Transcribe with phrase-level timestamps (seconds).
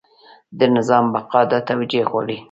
[0.59, 2.37] د نظام بقا دا توجیه غواړي.